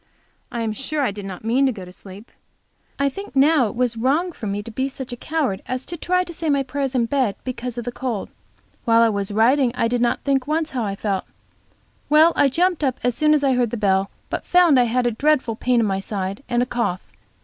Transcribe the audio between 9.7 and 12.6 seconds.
I did not once think how I felt. Well, I